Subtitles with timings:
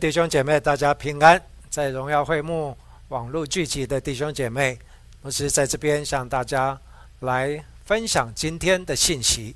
[0.00, 1.38] 弟兄姐妹，大家平安！
[1.68, 2.74] 在荣耀会幕
[3.08, 4.78] 网络聚集的弟兄姐妹，
[5.20, 6.80] 牧师在这边向大家
[7.18, 9.54] 来分享今天的信息。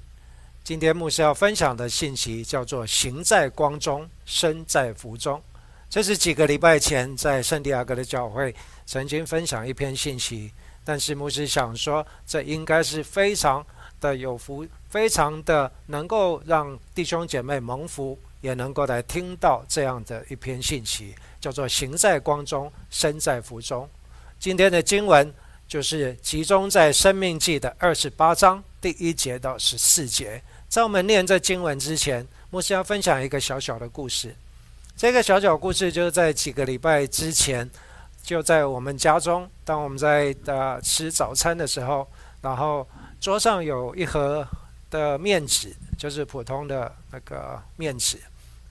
[0.63, 5.43] 今天牧师要分享的信息叫做“行在光中，身在福中”。
[5.89, 10.53] 这是几个礼拜前在圣地亚哥的教会曾经分享一篇信息，
[10.85, 13.65] 但是牧师想说，这应该是非常
[13.99, 18.19] 的有福，非常的能够让弟兄姐妹蒙福。
[18.45, 23.89] 也能够来听到这样的一篇信息，叫做“行在光中，身在福中”。
[24.39, 25.33] 今天的经文
[25.67, 30.43] 就是集中在《生命记》的二十八章第一节到十四节。
[30.69, 34.37] 在我们念这经文之前，牧师要分享一个小小的故事。
[34.95, 37.69] 这个小小故事就是在几个礼拜之前，
[38.23, 42.07] 就在我们家中，当我们在呃吃早餐的时候，
[42.43, 42.87] 然后
[43.19, 44.47] 桌上有一盒
[44.91, 48.19] 的面纸，就是普通的那个面纸。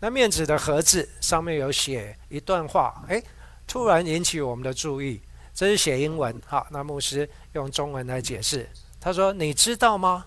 [0.03, 3.23] 那面纸的盒子上面有写一段话，哎，
[3.65, 5.21] 突然引起我们的注意。
[5.53, 8.69] 这是写英文，好，那牧师用中文来解释。
[8.99, 10.25] 他说：“你知道吗？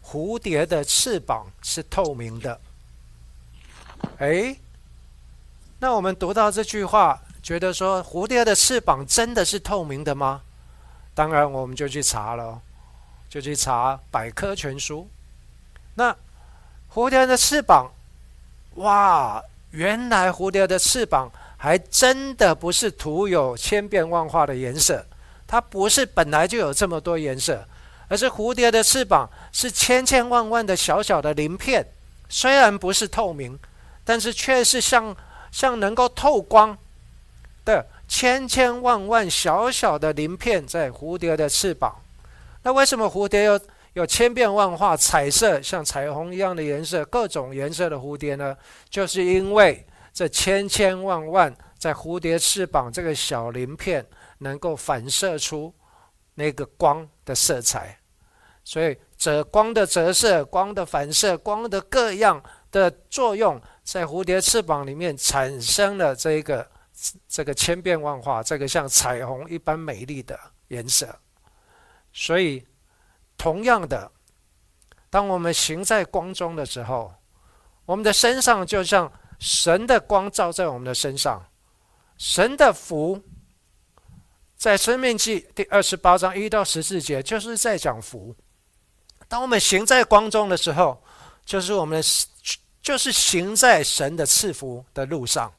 [0.00, 2.60] 蝴蝶的翅膀是透明的。”
[4.18, 4.56] 哎，
[5.80, 10.42] 那我们读到这句话，觉得说蝴蝶的翅膀真的是透明的吗？
[11.14, 12.62] 当然，我们就去查了，
[13.28, 15.10] 就去查百科全书。
[15.96, 16.16] 那
[16.94, 17.90] 蝴蝶的翅膀。
[18.76, 25.04] 哇，原来蝴蝶的翅膀还真的不是涂有千变万化的颜色，
[25.46, 27.66] 它不是本来就有这么多颜色，
[28.08, 31.86] 而是蝴蝶的翅膀是千千万万的小小的鳞片，
[32.28, 33.58] 虽然不是透明，
[34.04, 35.16] 但是却是像
[35.50, 36.76] 像能够透光
[37.64, 41.96] 的千千万万小小的鳞片在蝴蝶的翅膀。
[42.62, 43.58] 那为什么蝴蝶要？
[43.96, 48.54] 有千变万化、彩色像彩虹一样的颜色，各种颜色的蝴蝶呢，
[48.90, 54.06] 就是因为这千千万万在蝴蝶翅膀这个小鳞片
[54.40, 55.74] 能够反射出
[56.34, 57.98] 那个光的色彩，
[58.64, 66.70] 所以折光的折射、光的反射、光的各样的作用，在蝴蝶翅膀里面产生了这个
[67.26, 71.18] 这个千变万化、这个像彩虹一般美丽的颜色，
[72.12, 72.62] 所以。
[73.36, 74.10] 同样的，
[75.10, 77.14] 当我们行在光中的时候，
[77.84, 81.46] 我们的身上就像神的光照在我们的身上，
[82.16, 83.22] 神的福，
[84.56, 88.34] 在生命记第二十八章一到十四节就是在讲福。
[89.28, 91.02] 当我们行在光中的时候，
[91.44, 92.02] 就是我们
[92.80, 95.52] 就是行在神的赐福的路上，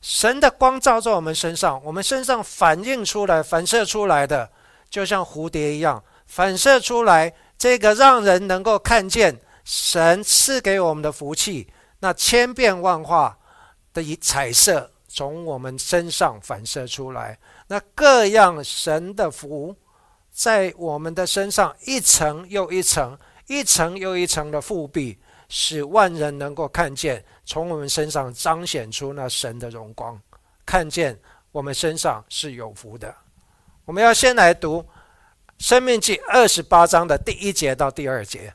[0.00, 4.50] 神的光照在我们身上，我们身上反映出来、反射出来的，
[4.90, 6.02] 就像蝴蝶一样。
[6.26, 11.68] 反射出来，这个让人能够看见神赐给我们的福气，
[12.00, 13.38] 那千变万化
[13.94, 17.38] 的以彩色从我们身上反射出来，
[17.68, 19.74] 那各样神的福
[20.30, 30.20] 在我们的身上一层又一层，一层又一层的复辟，使万人能够看见，从我们身上彰显出那神的荣光，
[30.66, 31.18] 看见
[31.52, 33.14] 我们身上是有福的。
[33.86, 34.84] 我们要先来读。
[35.58, 38.52] 生命记二十八章的第一节到第二节，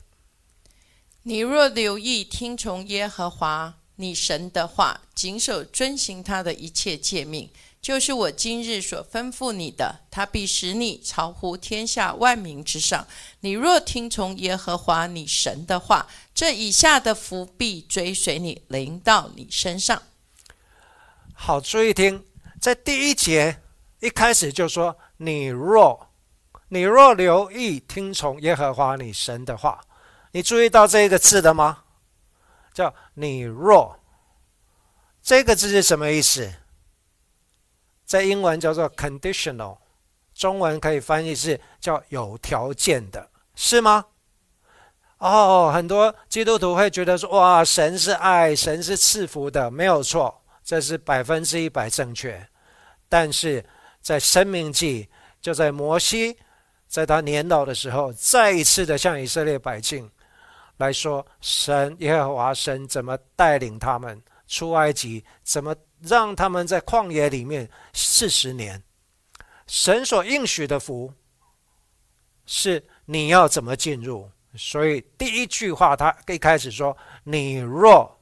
[1.24, 7.50] 你若留意听从耶和华你神的话，谨守遵行他的一切诫命，
[7.82, 13.06] 就是我今日所吩咐你的，他必使你超乎天下万民之上。
[13.40, 20.00] 你若听从耶和华你神的话，这以下的福必追随你，临到你身上。
[21.34, 22.24] 好，注意听，
[22.60, 23.60] 在第一节
[23.98, 26.08] 一开始就说你若。
[26.72, 29.78] 你若留意听从耶和华你神的话，
[30.30, 31.84] 你注意到这个字的吗？
[32.72, 33.94] 叫你若，
[35.22, 36.50] 这个字是什么意思？
[38.06, 39.76] 在英文叫做 conditional，
[40.32, 44.06] 中文可以翻译是叫有条件的，是吗？
[45.18, 52.48] 哦，很多基督徒会觉得说，哇，神是爱，神是赐福的，没有错，这是百分之一百正确。
[53.10, 53.62] 但是
[54.00, 56.38] 在生命记，就在摩西。
[56.92, 60.10] 在他年老的时候，再一次的向以色列百姓
[60.76, 68.82] 来说，神耶和华神怎么带领他们出埃及，怎么让他们在旷野里面四十年，
[69.66, 71.10] 神所应许的福
[72.44, 74.30] 是你要怎么进入？
[74.54, 78.20] 所以第一句话，他一开始说：“你若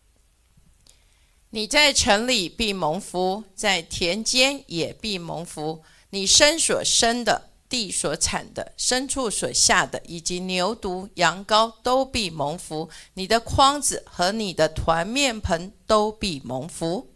[1.50, 5.82] 你在城里必蒙福，在田间也必蒙福。
[6.10, 7.50] 你身所生的。
[7.68, 17.12] 地所产的、牲畜所下的，以及牛犊、羊羔，都必蒙福；你的筐子和你的团面盆都必蒙福。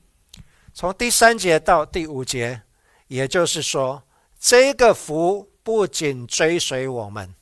[0.75, 2.63] 从第三节到第五节，
[3.07, 4.03] 也就是说，
[4.41, 7.35] 这个福不仅追随我们，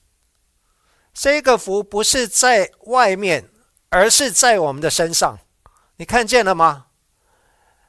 [1.14, 3.48] 这个福不是在外面，
[3.88, 5.38] 而是在我们的身上。
[5.96, 6.86] 你看见了吗？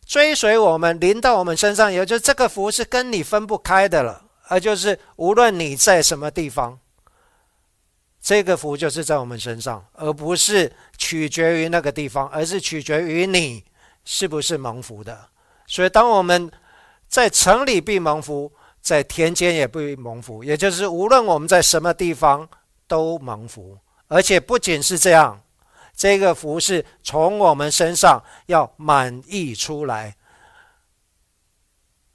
[0.06, 4.26] 追随我们，临到我们身上，也就这个福是跟你分不开的了。
[4.48, 6.80] 而就是无论你在什么地方，
[8.20, 13.64] 这个福就是在我们身上，而不是取决于那个地方，而是取决于你
[14.04, 15.30] 是不是蒙福的。
[15.68, 16.52] 所以，当我们
[17.08, 18.52] 在城里必蒙福，
[18.90, 22.50] 在田间也必蒙福，也就是无论我们在什么地方
[22.88, 23.78] 都蒙福。
[24.08, 25.40] 而且不仅是这样，
[25.96, 30.16] 这个福是从我们身上要满溢出来。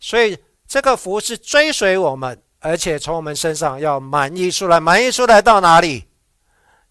[0.00, 0.36] 所以。
[0.66, 4.80] 这个福是追随我们，而且从我们身上要满溢出来。
[4.80, 6.08] 满溢出来到哪里？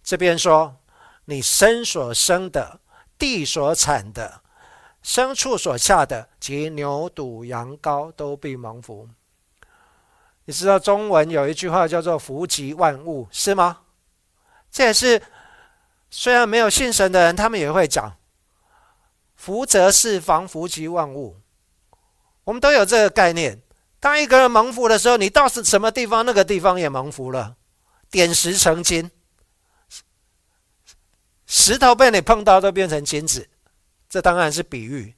[0.04, 0.78] 这边说，
[1.26, 2.80] 你身所生的、
[3.18, 4.42] 地所产的、
[5.04, 9.10] 牲畜所下的及牛犊羊羔都必蒙福。
[10.46, 13.80] 你知道中文有一句话叫做“福及万物”，是吗？
[14.70, 15.22] 这也是
[16.10, 18.18] 虽然没有信神的人，他们也会讲
[19.36, 21.38] “福泽四方，福及万物”。
[22.44, 23.62] 我们都有这个概念。
[24.00, 27.56] 当一个人蒙福的时候，你到是什么地方，那个地方也蒙福了。
[28.12, 29.10] 点石成金，
[31.48, 33.48] 石头被你碰到都变成金子，
[34.10, 35.16] 这当然是比喻，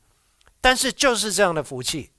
[0.61, 2.11] 但是就是这样的福气。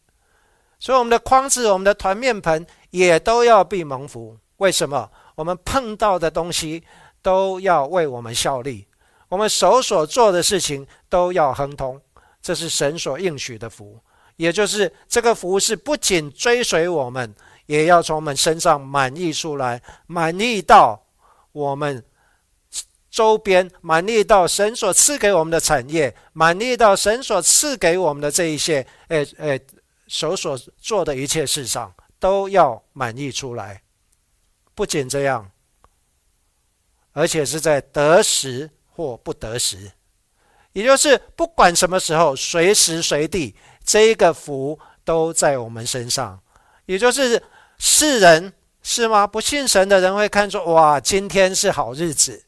[0.79, 4.37] 所以我们的筐子、我们的团面盆也都要被蒙福。
[4.59, 5.11] 为什么？
[5.35, 6.83] 我们碰到的东西
[7.21, 8.87] 都要为我们效力，
[9.29, 12.01] 我们手所做的事情都要亨通，
[12.41, 13.99] 这是神所应许的福。
[14.37, 17.35] 也就是这个福是不仅追随我们，
[17.67, 21.03] 也要从我们身上满溢出来，满溢到
[21.53, 22.03] 我们
[23.11, 29.61] 周边，满溢到神所赐给我们的产业，满溢到神所赐给我们的这一些，诶诶，
[30.07, 33.83] 手所做的一切事上，都要满意出来。
[34.75, 35.51] 不仅这样，
[37.13, 39.91] 而且是在得时或不得时，
[40.73, 43.55] 也就是不管什么时候，随时随地。
[43.85, 46.41] 这个福都在我们身上，
[46.87, 47.41] 也就是
[47.79, 49.25] 世人是吗？
[49.25, 52.45] 不信神的人会看出哇，今天是好日子，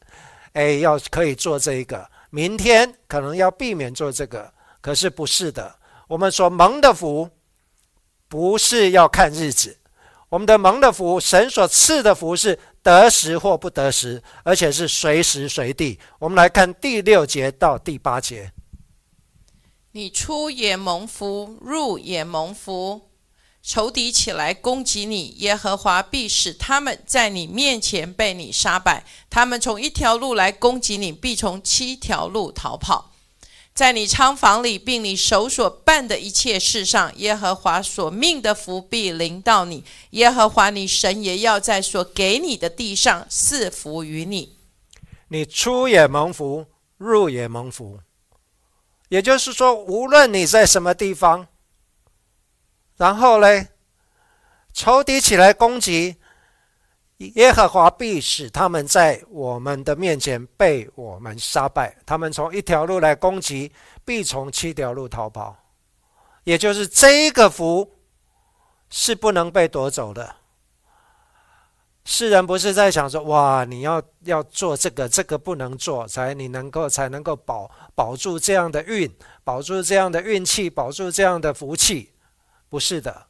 [0.51, 1.97] 哎，要可以做这个；
[2.29, 4.53] 明天可能要避免做这个。
[4.81, 5.73] 可是不是的，
[6.09, 7.29] 我们所蒙的福，
[8.29, 9.79] 不是要看日子，
[10.29, 15.99] 我们的蒙的福，神所赐的福是得时或不得时，而且是随时随地。
[16.19, 18.53] 我们来看第六节到第八节。
[19.93, 23.09] 你出也蒙福，入也蒙福。
[23.61, 29.03] 仇敌起来攻击你，耶和华必使他们在你面前被你杀败。
[29.29, 33.11] 他们从一条路来攻击你，必从七条路逃跑。
[33.79, 39.85] 在你仓房里，并你手所办的一切事上，耶和华所命的福必临到你。
[40.09, 44.57] 耶和华你神也要在所给你的地上赐福于你。
[45.29, 46.65] 你出也蒙福，
[46.97, 48.01] 入也蒙福。
[49.07, 51.47] 也就是说，无论你在什么地方，
[52.97, 53.69] 然后嘞，
[54.73, 56.17] 仇敌起来攻击，
[57.19, 61.95] 耶和华必使他们在我们的面前被我们杀败。
[62.05, 63.71] 他们从一条路来攻击，
[64.05, 65.55] 必从七条路逃跑。
[66.45, 67.97] 也就是这个福
[68.89, 70.37] 是不能被夺走的。
[72.05, 82.13] 世人不是在想说：“哇，你要要做这个，这个不能做，才你能够才能够保保住这样的运，保住这样的运气，保住这样的福气。”
[82.69, 83.28] 不是的。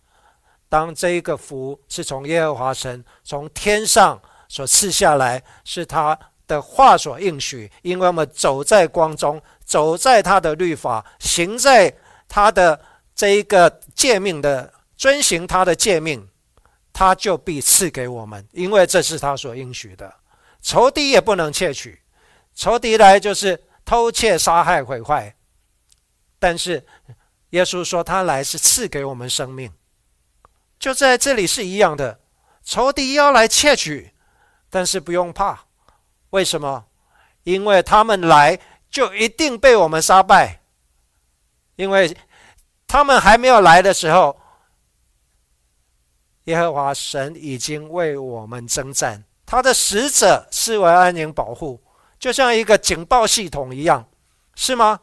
[0.69, 11.93] 当这一个福是从耶和华神从天上所赐下来，是他的话所应许，因为我们走在光中，走在他的律法，行在
[12.27, 12.79] 他的
[13.13, 16.25] 这一个诫命的遵行他的诫命。
[16.91, 20.13] 他就必赐给我们，因为这是他所应许的。
[20.61, 22.01] 仇敌也不能窃取，
[22.53, 25.33] 仇敌来就是偷窃、杀害、毁坏。
[26.39, 26.85] 但是
[27.51, 29.71] 耶稣说他来是赐给我们生命，
[30.79, 32.19] 就在这里是一样的。
[32.63, 34.13] 仇敌要来窃取，
[34.69, 35.65] 但是不用怕，
[36.29, 36.85] 为什么？
[37.43, 38.59] 因为他们来
[38.89, 40.61] 就一定被我们杀败，
[41.75, 42.15] 因为
[42.87, 44.39] 他们还没有来的时候。
[46.45, 51.79] 耶和华神已经为我们征战，他的使者视为安宁保护，
[52.17, 54.07] 就像一个警报系统一样，
[54.55, 54.99] 是吗？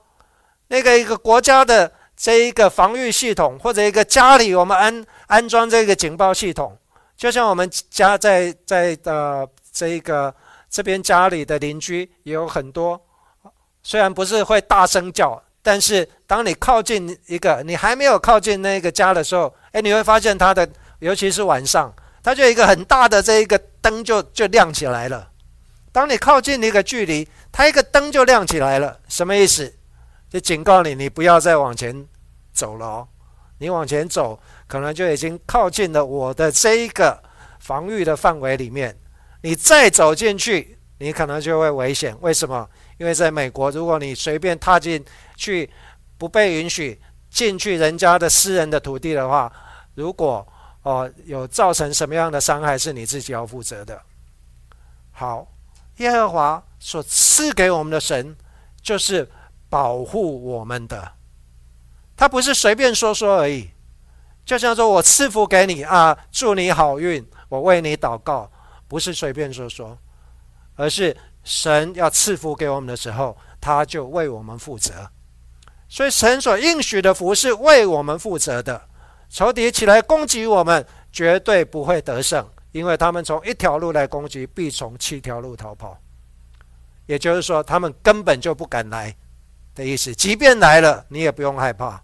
[0.66, 6.76] 那个一个国家的这一个防御系统，或者一个家里我们安安装这个警报系统，
[7.16, 10.34] 就像我们家在在的这一个
[10.70, 13.00] 这边家里的邻居也有很多，
[13.82, 20.68] 虽然不是会大声叫，但是当你靠近一个，你还没有靠近那个家的时候，哎，你会发现他的。
[21.00, 21.92] 尤其是晚上，
[22.22, 25.28] 它就一个很大的这一个灯就就亮起来了。
[25.92, 28.98] 当你靠近一个距离，它一个灯就亮起来了。
[29.06, 29.70] 什么意思？
[30.30, 32.06] 就警告你，你不要再往前
[32.54, 33.08] 走了哦。
[33.58, 37.22] 你往前走，可能就已经靠近了我的这一个
[37.60, 38.96] 防御的范围里面。
[39.42, 42.16] 你再走进去，你可能就会危险。
[42.20, 42.68] 为什么？
[42.98, 45.04] 因为在美国，如果你随便踏进
[45.36, 45.70] 去，
[46.18, 49.52] 不被允许进去人家的私人的土地的话，
[49.94, 50.46] 如果
[50.82, 54.00] 哦，有造成什么样的伤害是你自己要负责的。
[55.12, 55.46] 好，
[55.98, 58.36] 耶和华所赐给我们的神，
[58.80, 59.28] 就是
[59.68, 61.12] 保护我们的。
[62.16, 63.70] 他不是随便说说而已，
[64.46, 68.48] 就像说我赐福给你啊，祝你好运，我为你祷告，
[68.86, 69.98] 不是随便说说，
[70.76, 75.10] 而是神要赐福给我们的时候，他就为我们负责。
[75.88, 78.80] 所以神所应许的福是为我们负责的。
[79.28, 85.98] 仇敌起来攻击我们，绝对不会得胜，因为他们从一条路来攻击，必从七条路逃跑。
[87.06, 89.12] 也就是说，他们根本就不敢来
[89.74, 90.14] 的意思。
[90.14, 92.00] 即便来了，你也不用害怕。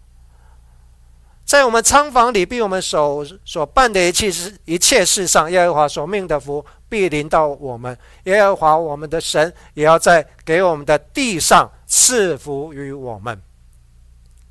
[1.53, 7.95] 在我们仓房里，比我们手所办的一切事、一切事上，耶和华所命的福必临到我们。
[8.25, 13.39] 耶和华我们的神也要在给我们的地上赐福于我们。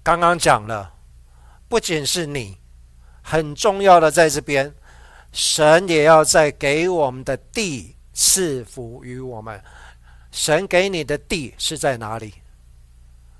[0.04, 0.94] 刚刚讲了，
[1.68, 2.56] 不仅是你。
[3.24, 4.72] 很重要的，在这边，
[5.32, 9.60] 神也要在给我们的地赐福于我们。
[10.32, 12.36] 神给你的地是在哪里？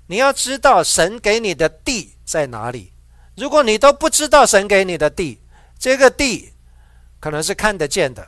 [0.08, 2.91] 你要知道神给你的地在哪里。
[3.36, 5.40] 如果你都不知道神给你的地，
[5.78, 6.52] 这个地
[7.18, 8.26] 可能是看得见的，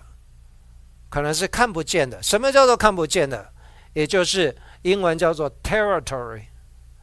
[1.11, 2.23] 可能是看不见的。
[2.23, 3.52] 什么叫做看不见的？
[3.92, 6.42] 也就是英文叫做 territory，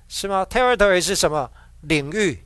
[0.07, 1.49] 是吗？territory 是什么
[1.81, 2.43] 领域？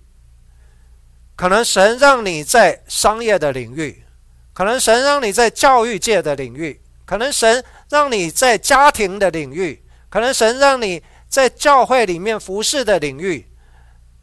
[1.35, 4.05] 可能神让你在商业的领域，
[4.53, 13.47] 可能神让你在教育界的领域，可能神让你在家庭的领域，可能神让你在教会里面服侍的领域，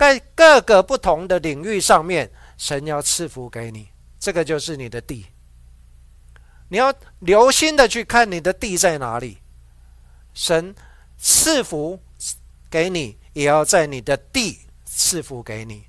[0.02, 2.28] 在各个不同的领域上面，
[2.58, 3.86] 神要赐福给你，
[4.18, 5.26] 这个就是你的地。
[6.70, 9.38] 你要留心的去看你的地在哪里，
[10.34, 10.74] 神
[11.16, 12.00] 赐福
[12.68, 15.84] 给你，也要在你的地赐福给你。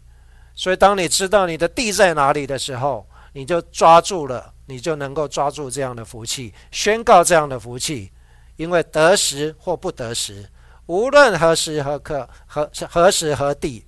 [0.54, 8.12] 所以，当你知道你的地在哪里的时候，你就抓住了，你就能够抓住这样的福气，宣告这样的福气。
[8.58, 10.48] 因为得时或不得时，
[10.86, 13.84] 无论何时何刻、何何时何地，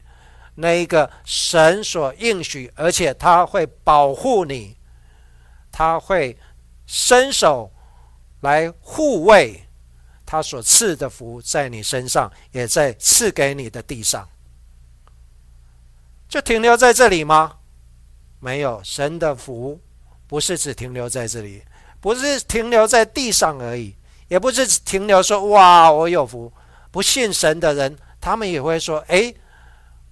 [0.55, 4.75] 那一个神所应许，而且他会保护你，
[5.71, 6.37] 他会
[6.85, 7.71] 伸手
[8.41, 9.61] 来护卫
[10.25, 14.27] 他所赐的福，在你身上，也在赐给你的地上。
[16.27, 17.57] 就停留在这里吗？
[18.39, 19.79] 没有，神的福
[20.27, 21.63] 不是只停留在这里，
[21.99, 23.95] 不是停留在地上而已，
[24.27, 26.51] 也不是停留说哇我有福。
[26.91, 29.33] 不信神的人，他们也会说：哎，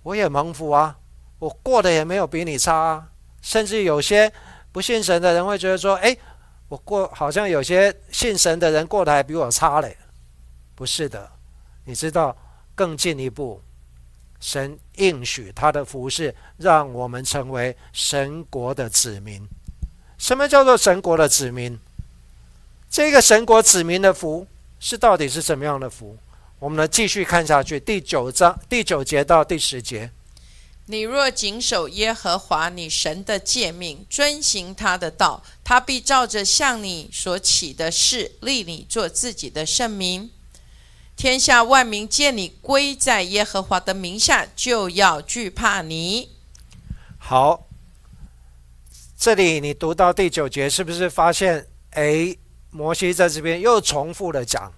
[0.03, 0.98] 我也蒙福啊，
[1.39, 3.10] 我过得也没有比你差啊。
[3.41, 4.31] 甚至有些
[4.72, 6.15] 不信神的人会觉得说：“哎，
[6.69, 9.98] 我过好像有些信神的人过得还比我差嘞。”
[10.75, 11.29] 不是的，
[11.86, 12.36] 你知道
[12.74, 13.62] 更进一步，
[14.39, 19.45] 神应许他的福是让我们成为神国的子民。
[20.17, 21.77] 什么叫做神国的子民？
[22.89, 24.48] 这个神国子民的福
[24.79, 26.17] 是到底是什么样的福？
[26.63, 30.10] 我们呢继续看下去，第九章第九节到第十节。
[30.86, 40.32] 你若谨守耶和华你神的诫命，遵行他的道，他必照着向你所起的事立你做自己的圣名。
[41.17, 46.29] 天下万民见你归在耶和华的名下，就要惧怕你。
[47.17, 47.67] 好，
[49.17, 51.67] 这里你读到第九节，是不是发现？
[51.89, 52.34] 哎，
[52.70, 54.72] 摩西在这边又重复的讲，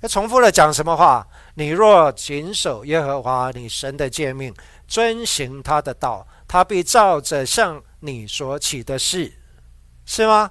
[0.00, 1.26] 又重复的讲什么话？
[1.54, 4.54] 你若谨守耶和华你神的诫命。
[4.88, 9.32] 遵行他的道，他必照着向你所起的事，
[10.04, 10.50] 是吗？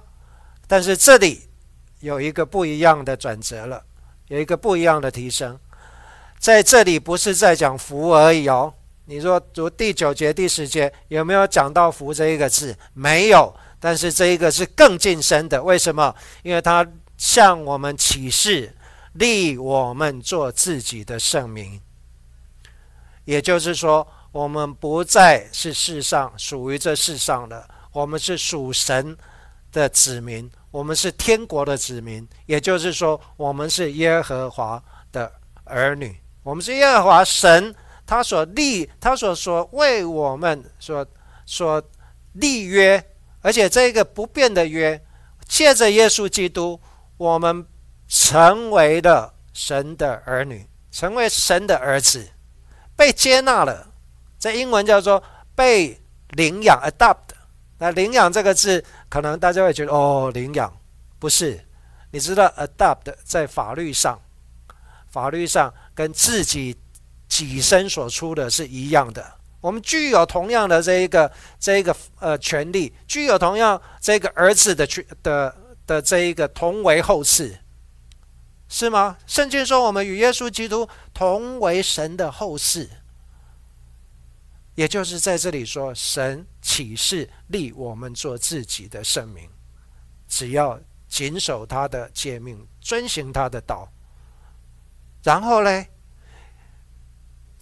[0.66, 1.42] 但是这里
[1.98, 3.84] 有一个不一样的转折了，
[4.28, 5.60] 有一个不一样的提升。
[6.38, 8.72] 在这里不是在讲福而已哦。
[9.04, 12.74] 你说读第九节、第十节有没有讲到福这一个字？
[12.94, 13.54] 没有。
[13.78, 16.14] 但是这一个是更近身的，为什么？
[16.42, 16.86] 因为他
[17.18, 18.74] 向我们启示，
[19.14, 21.80] 立我们做自己的圣名。
[23.24, 24.06] 也就是说。
[24.32, 29.16] 我们不再是世上属于这世上的，我们是属神
[29.72, 32.24] 的子民，我们是天国的子民。
[32.46, 35.32] 也就是说，我们是耶和华的
[35.64, 37.74] 儿女，我们是耶和华神
[38.06, 41.04] 他所立、他所说为我们所
[41.44, 41.82] 所
[42.34, 43.04] 立约，
[43.40, 45.04] 而且这个不变的约，
[45.48, 46.80] 借着耶稣基督，
[47.16, 47.66] 我们
[48.10, 52.28] 成为了神的儿女，成为神的儿子，
[52.96, 53.86] 被接纳了。
[54.36, 55.22] 在英文叫做
[55.54, 55.98] 被
[56.30, 57.16] 领养 （adopt）。
[57.78, 60.76] 那领养这个字，可能大家会觉得哦，领养
[61.20, 61.64] 不是？
[62.10, 64.20] 你知道 adopt 在法律上，
[65.08, 66.76] 法律上跟自己
[67.28, 69.24] 己身所出的是一样的。
[69.60, 75.54] 我们具有同样的这一个这一个呃权利，具有同样这个儿子的权的
[75.86, 77.56] 的这一个同为后嗣，
[78.72, 79.18] 是吗？
[79.26, 82.88] 圣经说我们与耶稣基督同为神的后嗣。
[84.76, 89.50] 也就是在这里说，神启示立我们做自己的圣名，
[90.28, 93.88] 只要谨守他的诫命，遵行他的道。
[95.24, 95.84] 然后呢，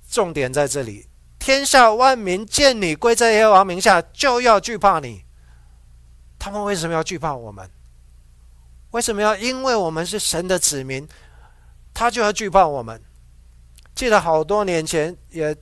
[0.09, 5.25] 重点在这里：天下万民见你归在耶和华名下，就要惧怕你。
[6.39, 7.69] 他们为什么要惧怕我们？
[8.91, 9.37] 为什么要？
[9.37, 11.07] 因为我们是神的子民，
[11.93, 13.01] 他就要惧怕我们。
[13.95, 15.57] 记得好多年前也。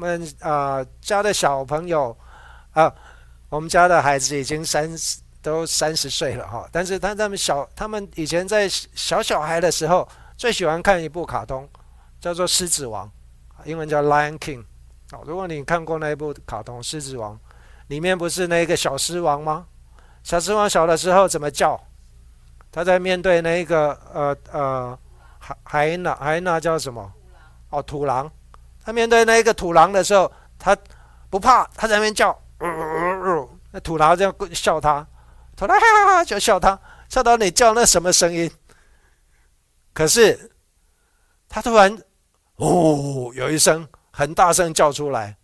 [0.00, 2.16] 们啊家的小朋友
[2.70, 2.94] 啊，
[3.48, 11.68] 我们家的孩子已经三十都三十岁了哈，但是他他们小，他们以前在小小孩的时候最喜欢看一部卡通，
[12.20, 13.10] 叫做《狮子王》，
[13.64, 14.60] 英文叫《Lion King》。
[15.10, 17.34] 哦，如果你看过那一部卡通《狮子王》，
[17.88, 19.66] 里面不是那个小狮王吗？
[20.22, 21.87] 小狮王小的时候怎么叫？
[22.78, 24.98] 他在面对那一个呃呃
[25.36, 27.12] 海海那海那叫什么？
[27.70, 28.30] 哦，土狼。
[28.84, 30.76] 他面对那一个土狼的时候，他
[31.28, 32.40] 不怕，他在那边叫，
[33.72, 35.04] 那土狼这样笑他，
[35.56, 38.48] 土狼哈哈哈就笑他，笑到你叫那什么声音？
[39.92, 40.48] 可是
[41.48, 41.92] 他突然
[42.58, 45.36] 哦，有一声很大声叫出来，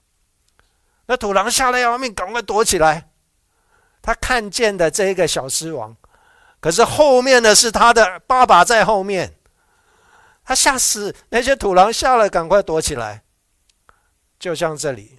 [1.07, 3.11] 那土狼吓得要命，赶快躲起来。
[4.01, 5.97] 他看见的这一个小狮王，
[6.65, 9.35] 可是后面的是他的爸爸在后面，
[10.43, 13.23] 他吓死那些土狼吓了，赶快躲起来。
[14.39, 15.19] 就像这里，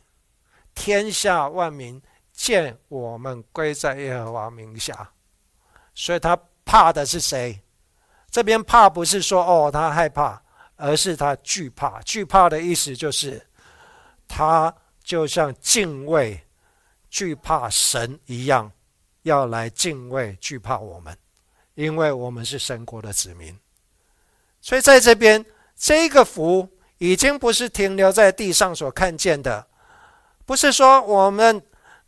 [0.74, 2.02] 天下万民
[2.34, 5.12] 见我们归在耶和华名下，
[5.94, 7.62] 所以他怕的是谁？
[8.32, 10.42] 这边怕不是说哦他害怕，
[10.78, 12.02] 而是他惧怕。
[12.02, 13.40] 惧怕的意思就是，
[14.28, 16.44] 他就像敬畏、
[17.08, 18.72] 惧怕神一样，
[19.22, 21.16] 要来敬畏、惧怕我们，
[21.76, 23.56] 因为我们是神国的子民。
[24.60, 25.46] 所以在这边，
[25.78, 26.68] 这个福。
[26.98, 29.68] 已经不是停留在地上所看见的，
[30.46, 31.62] 不是说我们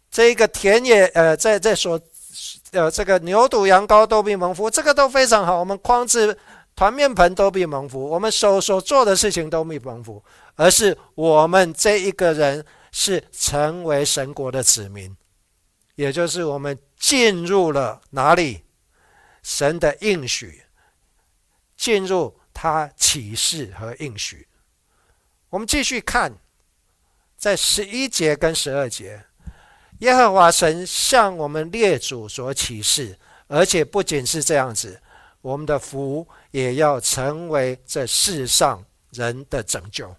[0.10, 2.00] 这个田野，呃，在在所，
[2.72, 5.60] 呃，这个牛犊羊羔都必蒙福，这个都非常好。
[5.60, 6.36] 我们筐子
[6.74, 10.24] 团面盆都必蒙福，我们手所做的事情都必蒙福，
[10.56, 15.14] 而是我们这一个人是成为神国的子民，
[15.96, 18.64] 也就是我们进入了哪里？
[19.48, 20.62] 神的应许，
[21.78, 24.46] 进入他启示和应许。
[25.50, 26.34] 我们继续看，
[27.38, 29.24] 在十一节跟十二节，
[30.00, 35.02] 耶和华神向我们列祖所启示，而且不仅是这样子，
[35.40, 40.14] 我们的福也要成为这世上人的拯救。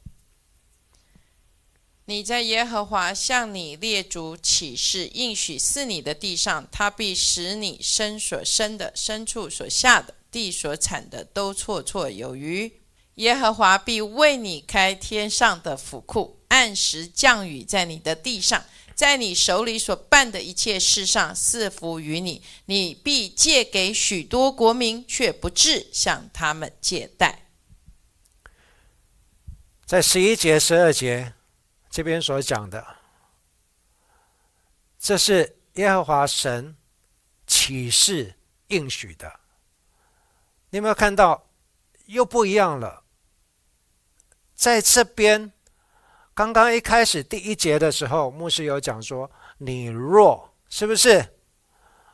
[2.09, 12.81] 你在耶和华向你列祖起誓应许赐你的地上，他必使你生所生的、牲畜所下的、地所产的都绰绰有余。
[13.16, 22.40] 耶和华必为你开天上的府库，按时降雨在你的地上，在你手里所办的一切事上赐福于你。
[22.64, 27.51] 你必借给许多国民，却不至向他们借贷。
[29.85, 31.35] 在十一节、十二节。
[31.90, 32.87] 这边所讲的，
[34.98, 36.77] 这是耶和华神
[37.46, 38.35] 启示
[38.68, 39.40] 应许的。
[40.70, 41.44] 你有没有看到？
[42.07, 43.05] 又不一样了。
[44.55, 45.53] 在这边，
[46.33, 51.37] 刚刚一开始第一节的时候，牧师有讲说：“你若是不是？”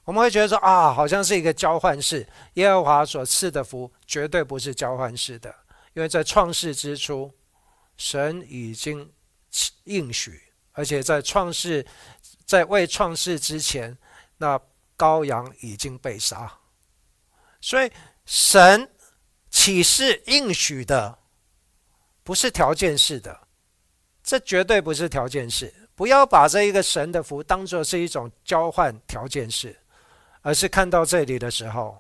[0.05, 5.55] 我们会觉得说：“啊，好像是一个交换式。”耶和华所赐的福绝对不是交换式的，
[5.93, 7.33] 因为在创世之初，
[7.97, 9.14] 神已经。
[9.85, 10.41] 应许，
[10.73, 11.87] 而且在创世，
[12.45, 13.97] 在未创世之前，
[14.39, 14.61] 那
[14.97, 16.53] 羔羊已经被杀，
[17.61, 17.91] 所以
[18.25, 18.91] 神
[19.51, 21.19] 启示应许的
[22.23, 23.49] 不是条件式的，
[24.23, 25.73] 这绝对不是条件式。
[25.95, 29.79] 不要把这一个神的福当做是一种交换条件式，
[30.43, 31.97] 而是看到这里的时候，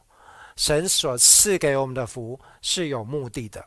[0.56, 3.64] 神所赐给我们的福是有目的的，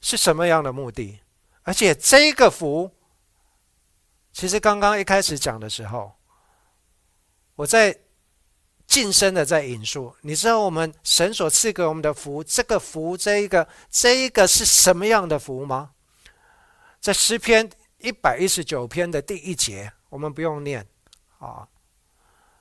[0.00, 1.18] 是什么样的目的？
[1.70, 2.90] 而且这个福，
[4.32, 6.12] 其实刚刚一开始讲的时候，
[7.54, 7.96] 我在
[8.88, 10.12] 近身的在引述。
[10.20, 15.92] 你知道我们神所赐给我们的福，这个福，这一个，这一个是什么样的福吗？
[17.00, 20.84] 在诗篇一百一十九篇的第一节，我们不用念
[21.38, 21.68] 啊。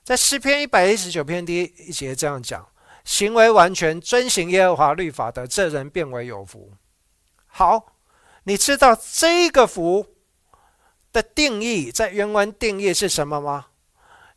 [0.04, 2.64] 在诗篇一百一十九篇第一节这样讲：
[3.04, 6.72] 行为完全遵行耶和华律法的，这人变为有福。
[7.48, 7.96] 好。
[8.50, 10.08] 你知道这个福
[11.14, 13.68] 的定义，在原文定义是什么吗？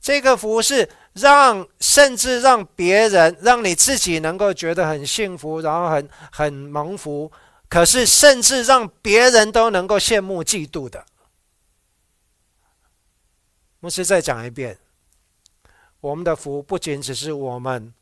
[0.02, 7.32] 这个福是让，甚至让别人，让你自己能够觉得很幸福，然后很很蒙福。
[7.70, 11.06] 可是，甚至让别人都能够羡慕嫉妒的。
[13.80, 14.78] 牧师再讲一遍，
[16.02, 17.94] 我们的福不仅只是我们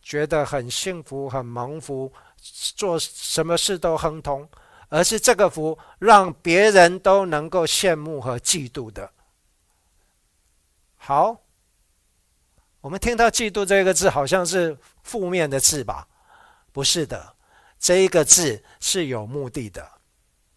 [0.00, 2.10] 觉得很幸福、很蒙福，
[2.74, 4.48] 做什么事都亨通。
[4.92, 9.10] 而是这个福让别人都能够羡慕和嫉妒的。
[10.96, 11.34] 好，
[12.82, 16.06] 我们听到“嫉妒”这个字，好像是负面的字吧？
[16.72, 17.34] 不是的，
[17.78, 19.92] 这一个字是有目的的。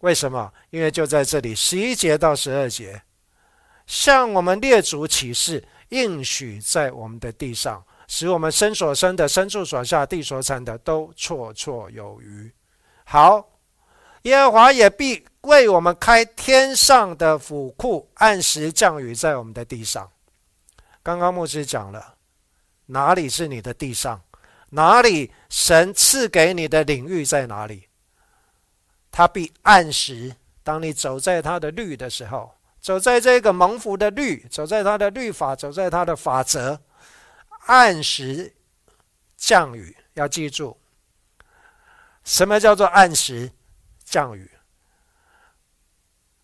[0.00, 0.52] 为什么？
[0.68, 3.02] 因为就在这里，十一节到十二节，
[3.86, 12.52] 向我们列祖起誓，应许在我们的地上，使我们身所生的、牲畜所下、地所产的，都绰绰有余。
[13.06, 13.48] 好。
[14.26, 20.10] 耶和华也必为我们开天上的府库，按时降雨在我们的地上。
[21.00, 22.16] 刚刚牧师讲了，
[22.86, 24.20] 哪里是你的地上？
[24.70, 27.86] 哪里神赐给你的领域在哪里？
[29.12, 30.34] 他必按时，
[30.64, 36.80] 当你走在他的律的时候，走在这个蒙福的律，走在他的律法，走在他的法则，
[37.66, 38.52] 按时
[39.36, 39.96] 降雨。
[40.14, 40.76] 要记住，
[42.24, 43.52] 什么叫做按时？
[44.06, 44.50] 降雨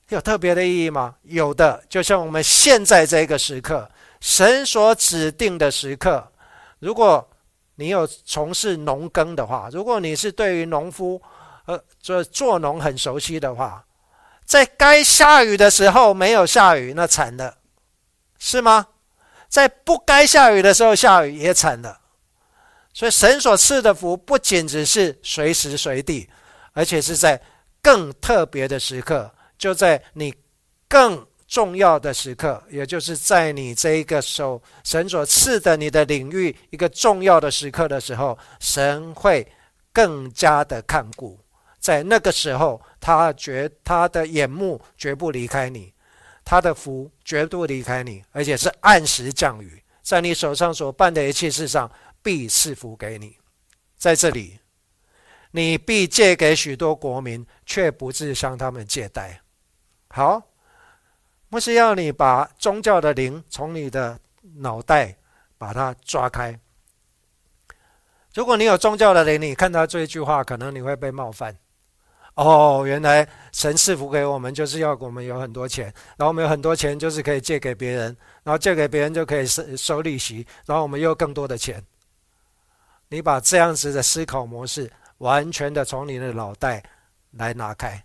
[0.09, 1.16] 有特别的意义吗？
[1.22, 6.31] 有的，就像我们现在这个时刻，神所指定的时刻。
[6.81, 7.27] 如果
[7.77, 11.22] 你有从事农耕的话，如果你是对于农夫
[11.64, 13.87] 呃做做农很熟悉的话，
[14.44, 17.57] 在该下雨的时候没有下雨，那惨了，
[18.38, 18.88] 是吗？
[19.48, 22.01] 在不该下雨的时候下雨也惨了。
[22.92, 26.29] 所以神所赐的福不仅只是随时随地，
[26.75, 27.40] 而且是在。
[27.83, 30.33] 更特别的时刻，就在你
[30.88, 39.47] 更重要的时刻，也就是在你这一个手神所赐的你的领域一个重要的时刻的时候，神会
[39.92, 41.38] 更加的看顾。
[41.81, 45.92] 在那个时候，他绝他的眼目绝不离开你，
[46.45, 51.90] 他的福绝不离开你，而且是按时降雨，在你手上所办的一切事上
[52.23, 53.37] 必赐福给你。
[53.99, 54.62] 在这里。
[55.53, 59.41] 你必借给许多国民，却不致向他们借贷。
[60.09, 60.43] 好，
[61.49, 64.19] 不是要你把宗教的灵从你的
[64.57, 65.17] 脑袋
[65.57, 66.59] 把它抓开。
[68.35, 71.55] 如果你有宗教的灵，你看到这一句话，可能你会被冒犯。
[72.35, 75.85] 哦，原来神赐福给我们，就是要我们有很多钱，
[76.17, 81.85] 然后我们有很多钱，就是可以借给别人，然后借给别人就可以收收利息，然后我们又更多的钱。
[83.09, 84.91] 你把这样子的思考模式
[85.23, 86.83] 完全的从你的脑袋
[87.31, 88.05] 来拿开，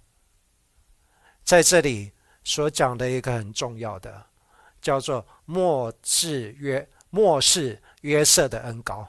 [1.44, 2.12] 在这里
[2.44, 4.26] 所讲的一个很重要的，
[4.80, 9.08] 叫做末世约末世约瑟的恩高。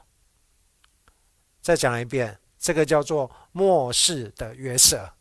[1.61, 2.37] 再讲一遍。
[2.61, 5.13] 这个叫做末世的约瑟，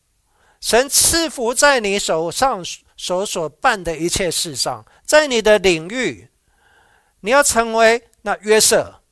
[0.61, 2.65] 神赐福在你手上
[2.97, 6.29] 所所办的一切事上，在你的领域，
[7.21, 9.03] 你要成为那约瑟，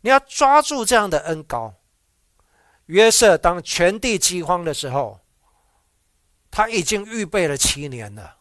[0.00, 1.74] 你要抓住这样的恩高。
[2.90, 5.20] 约瑟当全地饥荒的时候，
[6.50, 8.38] 他已经预备了七年了。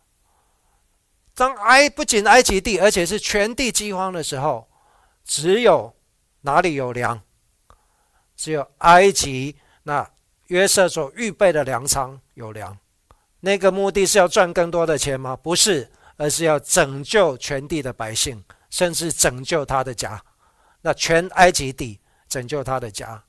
[1.35, 4.67] 当埃不仅埃及地，而且是全地饥荒的时候，
[5.23, 5.95] 只有
[6.41, 7.21] 哪里有粮？
[8.35, 10.09] 只有埃及那
[10.47, 12.75] 约瑟所预备的粮仓有粮，
[13.41, 15.35] 那个目的是要赚更多的钱吗？
[15.35, 20.19] 不是，而是要拯救全地的百姓，甚至拯救他的家。
[20.81, 23.23] 那全埃及地拯救他的家，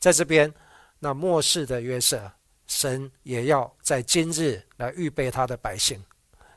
[0.00, 0.52] 在这边，
[0.98, 2.32] 那末世的约瑟，
[2.66, 6.02] 神也要在今日来预备他的百姓。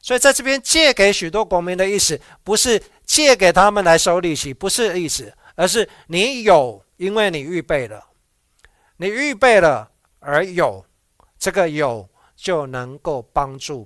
[0.01, 6.83] 所以在这边借给许多国民的意思，不是借给他们来收利息，不是意思，而是你有。
[6.97, 8.05] 因为你预备了，
[8.97, 10.85] 你预备了而有，
[11.37, 13.85] 这个有就能够帮助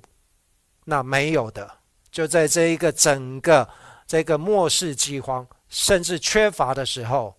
[0.83, 1.79] 那没有的，
[2.11, 3.67] 就在这一个整个
[4.05, 7.35] 这个末世饥荒甚至缺乏的时候，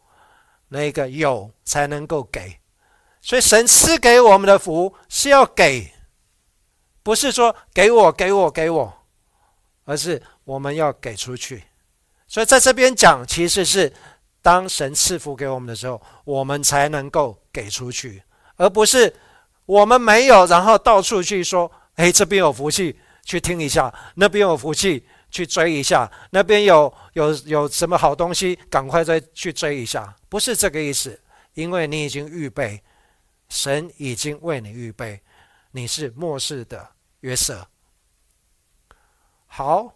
[0.68, 2.58] 那个有才能够给。
[3.20, 5.92] 所以神赐给我们的福是要给，
[7.02, 9.06] 不是说给我给我给我，
[9.84, 11.64] 而是我们要给出去。
[12.26, 13.92] 所以在这边讲，其实是。
[14.40, 18.22] 当神赐福给我们的时候，我们才能够给出去，
[18.56, 19.14] 而不是
[19.66, 25.04] 我们没有，然后到处去说：“哎，这边有福气，去听一下；那边有福气，
[25.38, 31.20] 去追一下；那边有有有什么好东西，赶快再去追一下。”不是这个意思，
[31.54, 32.82] 因为你已经预备，
[33.48, 35.22] 神已经为你预备，
[35.70, 36.88] 你是末世的
[37.20, 37.68] 约瑟。
[39.46, 39.94] 好，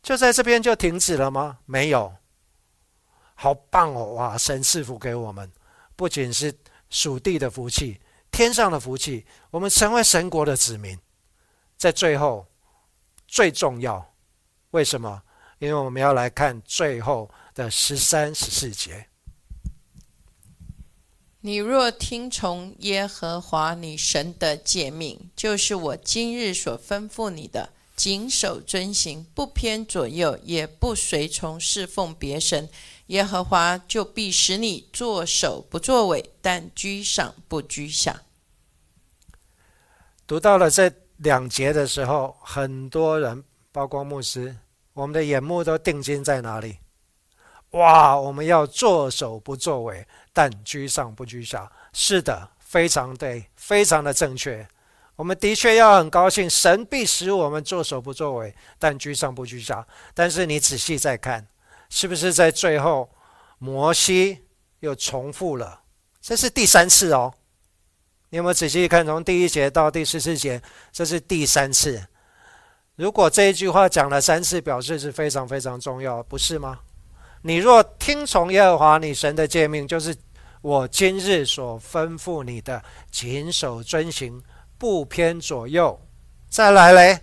[0.00, 1.58] 就在这边就停止了吗？
[1.66, 2.14] 没有。
[3.34, 4.14] 好棒哦！
[4.14, 5.50] 哇，神赐福给我们，
[5.96, 6.56] 不仅是
[6.88, 10.96] 属地的福气，天上的福气，我们成为神国的子民。
[11.76, 12.46] 在最后，
[13.26, 14.13] 最重要，
[14.74, 15.22] 为什么？
[15.60, 19.06] 因为我们要来看最后的十三、十四节。
[21.42, 32.68] 你若听从耶和华你神的诫命，就是我今日所吩咐你的，谨守遵行，不偏左右，也不随从侍奉别神。
[33.06, 38.22] 耶和华就必使你作首不作尾，但居上不居下。
[40.26, 44.56] 读到了这两节的时候，很多人，包括牧师，
[44.94, 46.78] 我们的眼目都定睛在哪里？
[47.70, 48.16] 哇！
[48.16, 51.70] 我们要作首不作尾，但居上不居下。
[51.92, 54.66] 是的，非常对，非常的正确。
[55.16, 59.84] 我们的确要很高兴，神必使我们作首不作尾，但居上不居下。
[60.14, 61.46] 但是你仔细再看。
[61.90, 63.10] 是不是在最后，
[63.58, 64.44] 摩西
[64.80, 65.82] 又重复了？
[66.20, 67.34] 这是第三次哦。
[68.30, 69.04] 你有没有仔细看？
[69.04, 72.06] 从第一节到第十四节，这是第三次。
[72.96, 76.78] 如果这一句话讲了三次，表示是非常非常重要，不是吗？
[77.42, 80.14] 你若听从耶和华你神的诫命，就是
[80.62, 84.40] 我今日所吩咐你的，谨守遵行，
[84.78, 86.00] 不偏左右。
[86.48, 87.20] 再来嘞，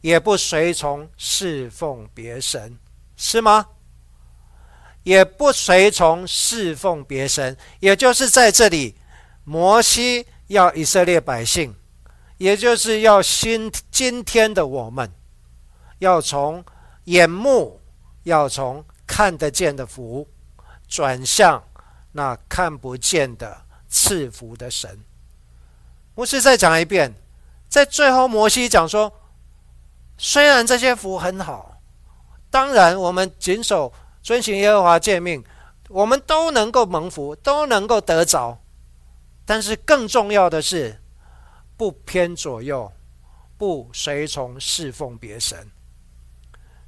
[0.00, 2.78] 也不随从侍奉别神。
[3.16, 3.66] 是吗？
[5.02, 8.96] 也不随从侍奉别神，也就是在这里，
[9.44, 11.76] 摩西要以色列百姓，
[12.38, 15.10] 也就是要今今天的我们，
[15.98, 16.64] 要从
[17.04, 17.80] 眼目，
[18.24, 20.26] 要从看得见的福，
[20.88, 21.62] 转向
[22.12, 24.98] 那看不见的赐福的神。
[26.14, 27.14] 牧师再讲一遍，
[27.68, 29.12] 在最后，摩西讲说，
[30.16, 31.80] 虽然这些福很好。
[32.50, 33.92] 当然，我们谨守
[34.22, 35.42] 遵行耶和华诫命，
[35.88, 38.58] 我们都能够蒙福，都能够得着。
[39.44, 41.02] 但是更重要的是，
[41.76, 42.92] 不偏左右，
[43.56, 45.70] 不随从侍奉别神。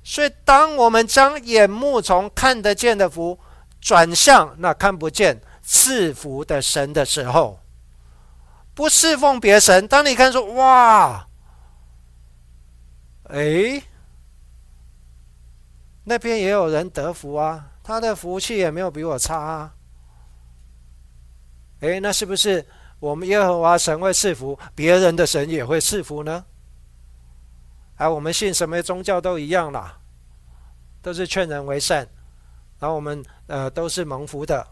[0.02, 3.38] 所以，当我们将眼目从看得见的福
[3.80, 7.58] 转向那看不见赐福的神的时候，
[8.74, 9.86] 不侍奉别神。
[9.88, 11.26] 当你看说：“哇，
[13.24, 13.82] 哎。”
[16.08, 19.74] 那边也有人得福啊，他的福气也没有比我差啊。
[21.80, 22.64] 哎，那是不是
[22.98, 26.44] 我们耶和华神会赐福，别人的神也会赐福呢？
[27.96, 29.98] 而我们信什么宗教都一样啦，
[31.02, 32.08] 都是劝人为善，
[32.78, 34.66] 然后我们呃都是蒙福的，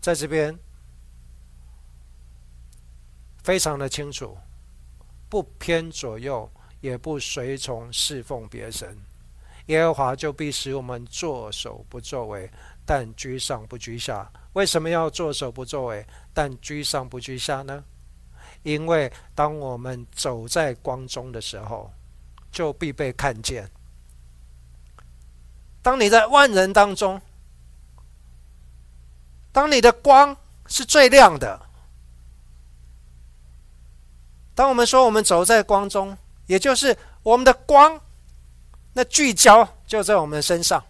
[0.00, 0.58] 在这边
[3.42, 4.36] 非常的清楚，
[5.28, 8.96] 不偏左右，也不随从侍奉别神，
[9.66, 12.50] 耶和华就必使我们作首不作为，
[12.84, 14.30] 但居上不居下。
[14.56, 17.84] 为什么要作首不作尾，但居上不居下呢？
[18.62, 21.92] 因为当我们走在光中的时候，
[22.50, 23.70] 就必被看见。
[25.82, 27.20] 当你在万人当中，
[29.52, 30.34] 当你的光
[30.66, 31.60] 是最亮的，
[34.54, 36.16] 当我们说我们走在光中，
[36.46, 38.00] 也就是我们的光，
[38.94, 40.82] 那聚焦就在我们身上，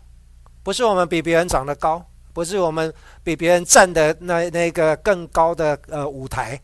[0.63, 2.93] 不是我们比别人长得高，不是我们
[3.25, 6.61] 比别人站的那那个更高的呃舞台。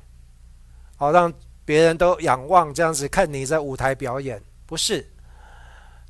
[0.96, 1.32] 好，让
[1.64, 5.10] 别人都仰望，这样子看你在舞台表演，不是，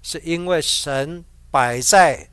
[0.03, 2.29] 是因为神摆在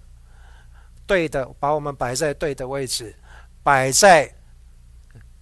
[1.06, 3.14] 对的，把我们摆在对的位置，
[3.62, 4.28] 摆在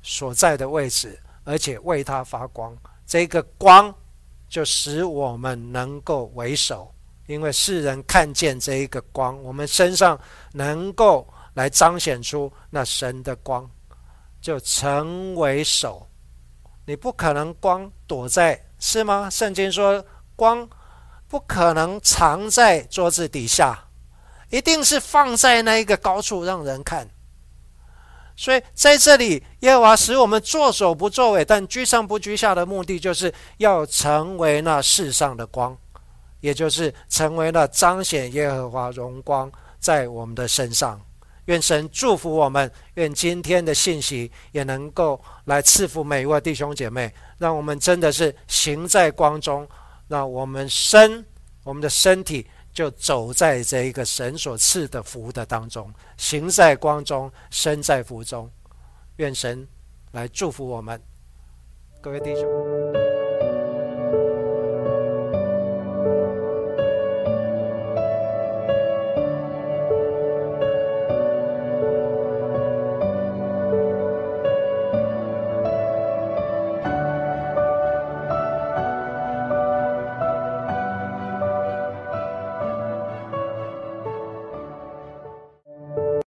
[0.04, 2.76] 所在的位置，而且为他发光。
[3.06, 3.96] 这个光
[4.50, 6.94] 就使我们能够为首，
[7.28, 10.20] 因为世人看见这一个光，我们身上
[10.52, 11.26] 能够
[11.58, 13.68] 来彰显出那神的光，
[14.40, 16.08] 就成为首。
[16.86, 19.28] 你不可能光躲在是吗？
[19.28, 20.70] 圣经说光
[21.28, 23.88] 不可能藏在桌子底下，
[24.52, 27.10] 一定是放在那一个高处让人看。
[28.36, 35.76] 所以在这里，耶和华使我们作首不作尾，但居上不居下的目的，就是要成为那世上的光，
[36.40, 41.02] 也就是成为了彰显耶和华荣光在我们的身上。
[41.48, 49.68] 愿神祝福我们，愿今天的信息也能够来赐福每一位弟兄姐妹，让我们真的是行在光中，
[50.08, 51.26] 让我们身
[51.64, 58.50] 我们的身体就走在这一个神所赐的福的当中，行在光中，身在福中。
[59.18, 59.68] 愿神
[60.12, 61.02] 来祝福我们，
[62.02, 63.17] 各位弟兄。